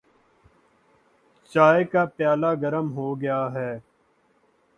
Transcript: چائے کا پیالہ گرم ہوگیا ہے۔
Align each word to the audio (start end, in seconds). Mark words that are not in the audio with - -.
چائے 1.53 1.83
کا 1.83 2.05
پیالہ 2.05 2.51
گرم 2.61 2.91
ہوگیا 2.91 3.39
ہے۔ 3.53 3.71